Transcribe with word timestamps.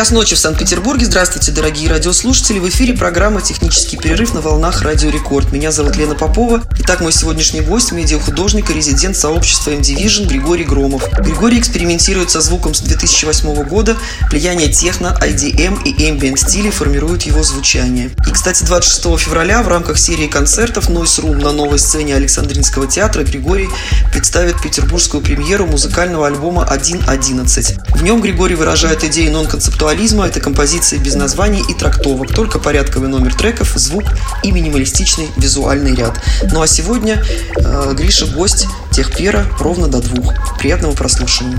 Час 0.00 0.12
ночи 0.12 0.34
в 0.34 0.38
Санкт-Петербурге. 0.38 1.04
Здравствуйте, 1.04 1.52
дорогие 1.52 1.90
радиослушатели. 1.90 2.58
В 2.58 2.66
эфире 2.70 2.94
программа 2.94 3.42
«Технический 3.42 3.98
перерыв» 3.98 4.32
на 4.32 4.40
волнах 4.40 4.80
Радио 4.80 5.10
Рекорд. 5.10 5.52
Меня 5.52 5.72
зовут 5.72 5.94
Лена 5.96 6.14
Попова. 6.14 6.62
Итак, 6.78 7.02
мой 7.02 7.12
сегодняшний 7.12 7.60
гость– 7.60 7.92
медиахудожник 7.92 8.70
и 8.70 8.72
резидент 8.72 9.14
сообщества 9.14 9.72
M-Division 9.72 10.26
Григорий 10.26 10.64
Громов. 10.64 11.06
Григорий 11.18 11.58
экспериментирует 11.58 12.30
со 12.30 12.40
звуком 12.40 12.72
с 12.72 12.80
2008 12.80 13.62
года. 13.64 13.94
Влияние 14.30 14.72
техно, 14.72 15.18
IDM 15.20 15.84
и 15.84 15.92
ambient 16.10 16.38
стилей 16.38 16.70
формируют 16.70 17.24
его 17.24 17.42
звучание. 17.42 18.10
И, 18.26 18.30
кстати, 18.30 18.64
26 18.64 19.18
февраля 19.18 19.62
в 19.62 19.68
рамках 19.68 19.98
серии 19.98 20.28
концертов 20.28 20.88
Noise 20.88 21.24
Room 21.24 21.42
на 21.44 21.52
новой 21.52 21.78
сцене 21.78 22.16
Александринского 22.16 22.86
театра 22.86 23.22
Григорий 23.22 23.68
представит 24.12 24.62
петербургскую 24.62 25.22
премьеру 25.22 25.66
музыкального 25.66 26.26
альбома 26.26 26.66
1.11. 26.72 27.98
В 27.98 28.02
нем 28.02 28.22
Григорий 28.22 28.54
выражает 28.54 29.04
идеи 29.04 29.28
нон-концептуального 29.28 29.89
концептуализма– 29.90 30.26
это 30.28 30.40
композиции 30.40 30.98
без 30.98 31.16
названий 31.16 31.64
и 31.68 31.74
трактовок, 31.74 32.32
только 32.32 32.60
порядковый 32.60 33.08
номер 33.08 33.34
треков, 33.34 33.72
звук 33.74 34.04
и 34.44 34.52
минималистичный 34.52 35.28
визуальный 35.36 35.96
ряд. 35.96 36.20
Ну 36.52 36.62
а 36.62 36.68
сегодня 36.68 37.20
э, 37.56 37.92
Гриша 37.94 38.26
гость 38.26 38.68
Техпера 38.92 39.44
ровно 39.58 39.88
до 39.88 40.00
двух. 40.00 40.32
Приятного 40.58 40.92
прослушивания. 40.92 41.58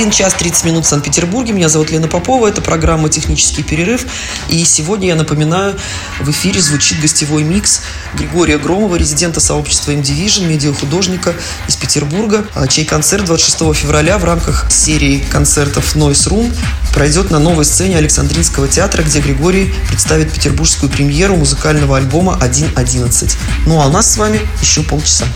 1 0.00 0.12
час 0.12 0.32
30 0.32 0.64
минут 0.64 0.86
в 0.86 0.88
Санкт-Петербурге. 0.88 1.52
Меня 1.52 1.68
зовут 1.68 1.90
Лена 1.90 2.08
Попова. 2.08 2.46
Это 2.46 2.62
программа 2.62 3.10
«Технический 3.10 3.62
перерыв». 3.62 4.06
И 4.48 4.64
сегодня, 4.64 5.08
я 5.08 5.14
напоминаю, 5.14 5.76
в 6.20 6.30
эфире 6.30 6.62
звучит 6.62 6.98
гостевой 7.02 7.42
микс 7.42 7.82
Григория 8.14 8.56
Громова, 8.56 8.96
резидента 8.96 9.40
сообщества 9.40 9.90
M-Division, 9.90 10.46
медиахудожника 10.46 11.34
из 11.68 11.76
Петербурга, 11.76 12.46
а, 12.54 12.66
чей 12.66 12.86
концерт 12.86 13.26
26 13.26 13.74
февраля 13.74 14.16
в 14.16 14.24
рамках 14.24 14.72
серии 14.72 15.22
концертов 15.30 15.94
Noise 15.94 16.30
Room 16.30 16.56
пройдет 16.94 17.30
на 17.30 17.38
новой 17.38 17.66
сцене 17.66 17.98
Александринского 17.98 18.68
театра, 18.68 19.02
где 19.02 19.20
Григорий 19.20 19.70
представит 19.88 20.32
петербургскую 20.32 20.90
премьеру 20.90 21.36
музыкального 21.36 21.98
альбома 21.98 22.38
1.11. 22.40 23.36
Ну 23.66 23.78
а 23.78 23.88
у 23.88 23.90
нас 23.90 24.10
с 24.10 24.16
вами 24.16 24.40
еще 24.62 24.82
полчаса. 24.82 25.26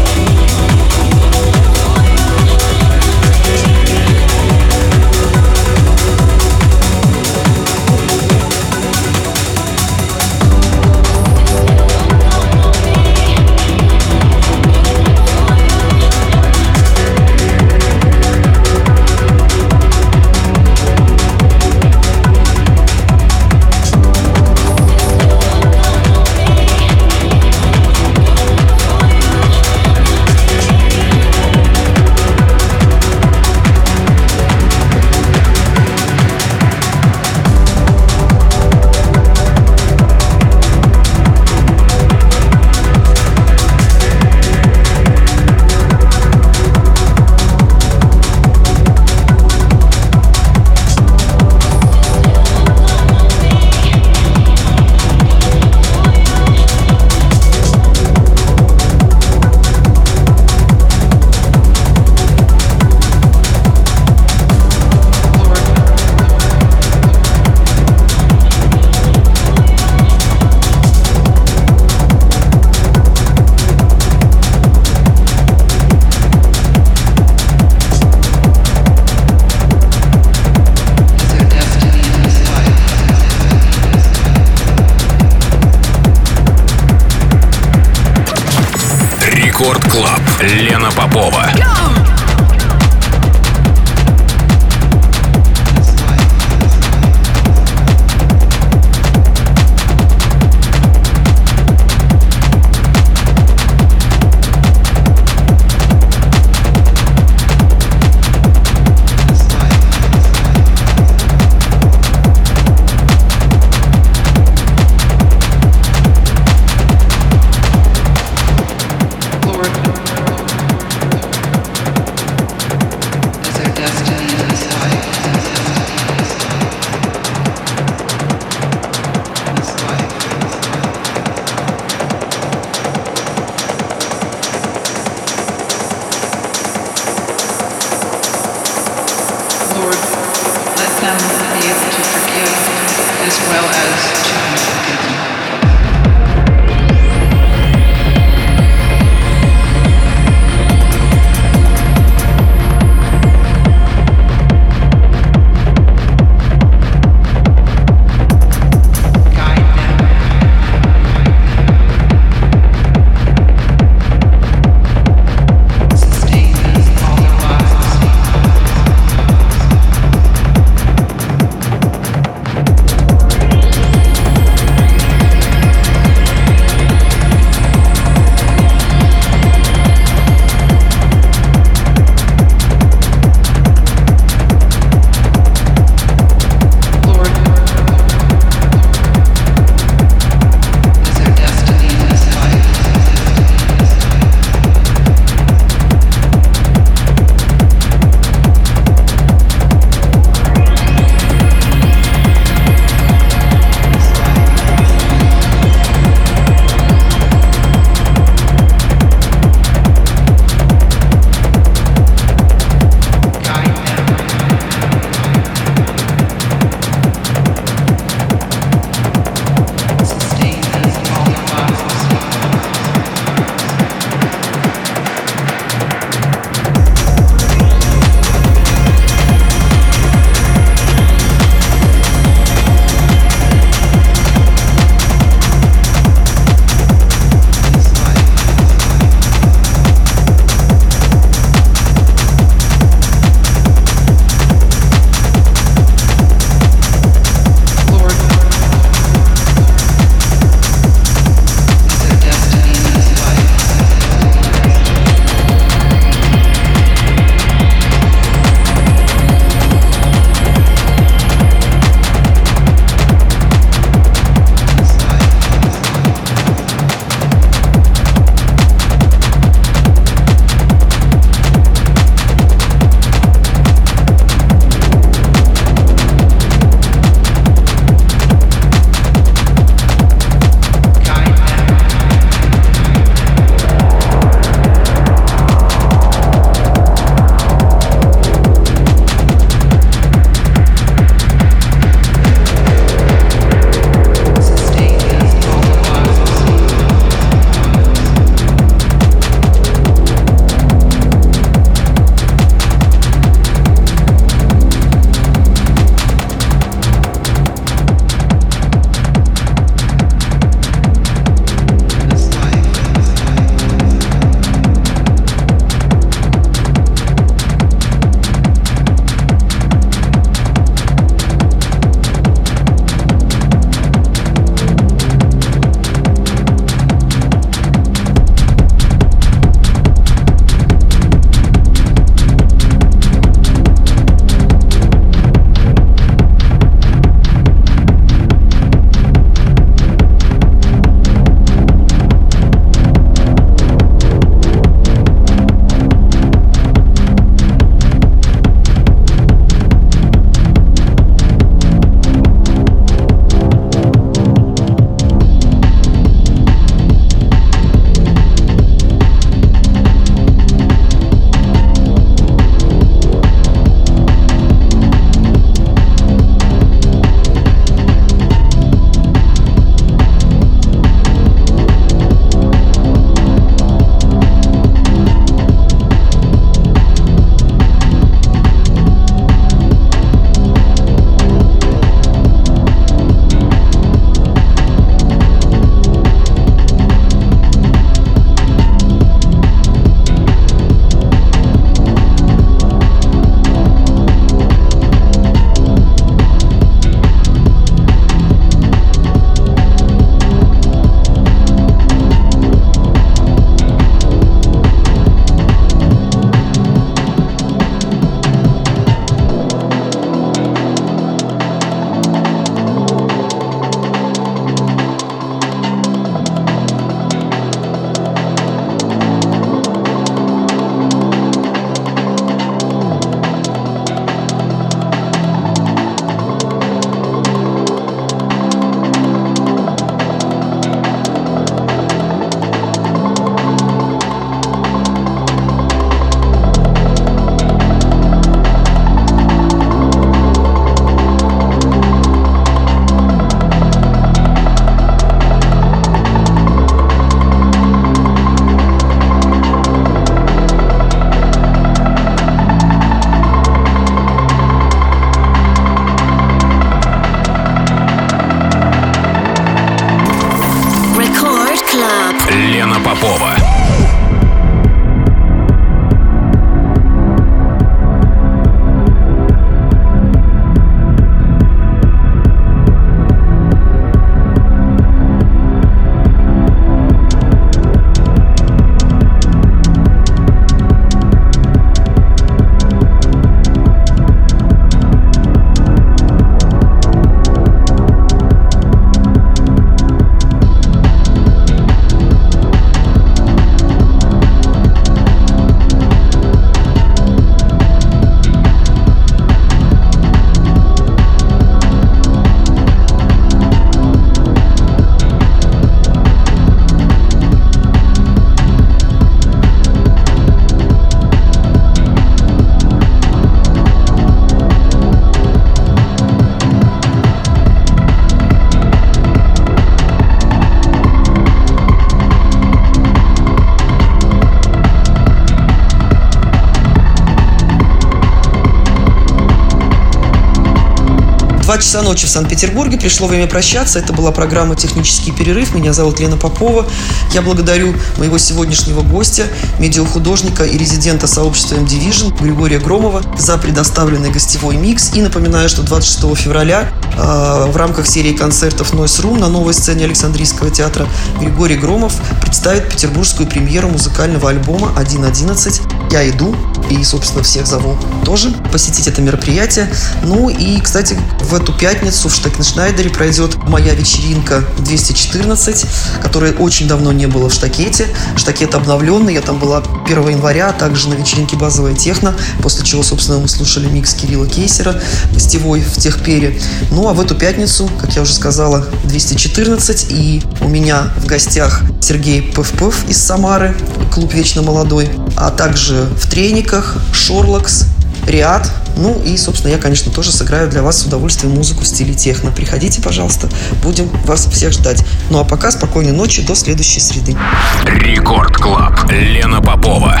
Два 531.48 531.56
часа 531.56 531.80
ночи 531.80 532.04
в 532.04 532.10
Санкт-Петербурге. 532.10 532.76
Пришло 532.76 533.06
время 533.06 533.26
прощаться. 533.26 533.78
Это 533.78 533.94
была 533.94 534.12
программа 534.12 534.54
«Технический 534.54 535.12
перерыв». 535.12 535.54
Меня 535.54 535.72
зовут 535.72 535.98
Лена 535.98 536.18
Попова. 536.18 536.66
Я 537.14 537.22
благодарю 537.22 537.74
моего 537.96 538.18
сегодняшнего 538.18 538.82
гостя, 538.82 539.24
медиахудожника 539.58 540.44
и 540.44 540.58
резидента 540.58 541.06
сообщества 541.06 541.54
M-Division 541.54 542.14
Григория 542.20 542.58
Громова 542.58 543.02
за 543.16 543.38
предоставленный 543.38 544.10
гостевой 544.10 544.56
микс. 544.56 544.92
И 544.92 545.00
напоминаю, 545.00 545.48
что 545.48 545.62
26 545.62 546.22
февраля 546.22 546.70
э, 546.98 547.50
в 547.50 547.56
рамках 547.56 547.86
серии 547.86 548.12
концертов 548.12 548.74
Noise 548.74 549.04
Room 549.04 549.18
на 549.18 549.30
новой 549.30 549.54
сцене 549.54 549.86
Александрийского 549.86 550.50
театра 550.50 550.86
Григорий 551.18 551.56
Громов 551.56 551.94
представит 552.20 552.68
петербургскую 552.68 553.26
премьеру 553.26 553.70
музыкального 553.70 554.28
альбома 554.28 554.74
1.11. 554.76 555.92
Я 555.92 556.06
иду 556.10 556.36
и, 556.68 556.84
собственно, 556.84 557.22
всех 557.22 557.46
зову 557.46 557.74
тоже 558.08 558.30
посетить 558.50 558.88
это 558.88 559.02
мероприятие. 559.02 559.70
Ну 560.02 560.30
и, 560.30 560.58
кстати, 560.62 560.96
в 561.20 561.34
эту 561.34 561.52
пятницу 561.52 562.08
в 562.08 562.14
Штекеншнайдере 562.14 562.88
пройдет 562.88 563.36
моя 563.46 563.74
вечеринка 563.74 564.42
214, 564.60 565.66
которая 566.02 566.32
очень 566.32 566.66
давно 566.66 566.90
не 566.92 567.04
было 567.04 567.28
в 567.28 567.34
Штакете. 567.34 567.86
Штакет 568.16 568.54
обновленный, 568.54 569.12
я 569.12 569.20
там 569.20 569.38
была 569.38 569.62
1 569.84 570.08
января, 570.08 570.48
а 570.48 570.52
также 570.54 570.88
на 570.88 570.94
вечеринке 570.94 571.36
«Базовая 571.36 571.74
техно», 571.74 572.14
после 572.42 572.64
чего, 572.64 572.82
собственно, 572.82 573.18
мы 573.18 573.28
слушали 573.28 573.66
микс 573.66 573.92
Кирилла 573.92 574.26
Кейсера, 574.26 574.80
гостевой 575.12 575.60
в 575.60 575.76
Техпере. 575.76 576.40
Ну 576.70 576.88
а 576.88 576.94
в 576.94 577.02
эту 577.02 577.14
пятницу, 577.14 577.70
как 577.78 577.94
я 577.94 578.00
уже 578.00 578.14
сказала, 578.14 578.64
214, 578.84 579.88
и 579.90 580.22
у 580.40 580.48
меня 580.48 580.94
в 580.96 581.04
гостях 581.04 581.60
Сергей 581.82 582.22
Пыв-Пыв 582.22 582.88
из 582.88 582.96
Самары, 583.04 583.54
клуб 583.92 584.14
«Вечно 584.14 584.40
молодой», 584.40 584.88
а 585.14 585.28
также 585.30 585.84
в 586.00 586.08
трениках 586.08 586.78
Шорлокс, 586.94 587.66
Риад. 588.08 588.50
Ну 588.76 589.00
и, 589.04 589.16
собственно, 589.16 589.52
я, 589.52 589.58
конечно, 589.58 589.92
тоже 589.92 590.12
сыграю 590.12 590.48
для 590.48 590.62
вас 590.62 590.78
с 590.78 590.86
удовольствием 590.86 591.34
музыку 591.34 591.62
в 591.62 591.66
стиле 591.66 591.94
техно. 591.94 592.30
Приходите, 592.30 592.80
пожалуйста, 592.80 593.28
будем 593.62 593.88
вас 594.04 594.26
всех 594.26 594.52
ждать. 594.52 594.84
Ну 595.10 595.18
а 595.18 595.24
пока 595.24 595.50
спокойной 595.50 595.92
ночи, 595.92 596.22
до 596.22 596.34
следующей 596.34 596.80
среды. 596.80 597.16
Record 597.64 598.36
Club. 598.36 598.90
Лена 598.90 599.40
Попова. 599.40 600.00